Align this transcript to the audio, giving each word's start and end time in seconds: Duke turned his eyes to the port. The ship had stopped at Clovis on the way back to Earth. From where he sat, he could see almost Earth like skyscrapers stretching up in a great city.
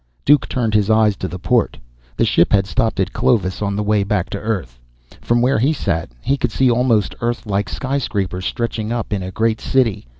Duke 0.25 0.49
turned 0.49 0.73
his 0.73 0.89
eyes 0.89 1.15
to 1.17 1.27
the 1.27 1.37
port. 1.37 1.77
The 2.17 2.25
ship 2.25 2.51
had 2.53 2.65
stopped 2.65 2.99
at 2.99 3.13
Clovis 3.13 3.61
on 3.61 3.75
the 3.75 3.83
way 3.83 4.03
back 4.03 4.31
to 4.31 4.39
Earth. 4.39 4.79
From 5.21 5.43
where 5.43 5.59
he 5.59 5.73
sat, 5.73 6.09
he 6.23 6.37
could 6.37 6.51
see 6.51 6.71
almost 6.71 7.13
Earth 7.21 7.45
like 7.45 7.69
skyscrapers 7.69 8.47
stretching 8.47 8.91
up 8.91 9.13
in 9.13 9.21
a 9.21 9.29
great 9.29 9.61
city. 9.61 10.07